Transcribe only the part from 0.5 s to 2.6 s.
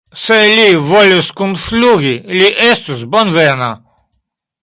li volus kunflugi, li